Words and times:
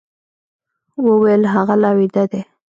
وويل 1.05 1.41
هغه 1.53 1.75
لا 1.81 1.89
ويده 1.97 2.23
دی. 2.31 2.41